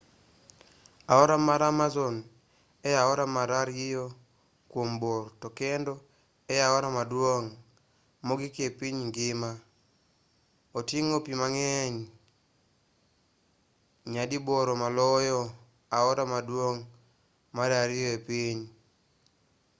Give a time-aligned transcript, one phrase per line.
[1.13, 2.15] aora mar amazon
[2.89, 4.05] e aora mar ariyo
[4.71, 5.93] kuom bor to kendo
[6.53, 7.49] e aora maduong'
[8.27, 9.51] mogik e piny ngima
[10.79, 11.95] oting'o pi mang'eny
[14.11, 15.39] nyadiboro maloyo
[15.97, 16.81] aora maduong'
[17.57, 18.59] mar ariyo e piny